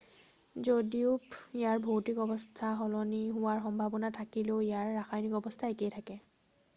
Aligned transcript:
যদিও 0.67 1.09
ইয়াৰ 1.17 1.83
ভৌতিক 1.89 2.21
অৱস্থা 2.25 2.71
সলনি 2.79 3.19
হোৱাৰ 3.35 3.61
সম্ভাৱনা 3.67 4.11
থাকিলেও 4.19 4.57
ইয়াৰ 4.69 4.97
ৰাসায়নিক 4.97 5.39
অৱস্থা 5.41 5.71
একেই 5.75 5.93
থাকে 5.99 6.17